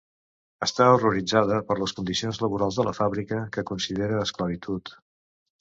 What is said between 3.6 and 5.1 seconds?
considera esclavitud.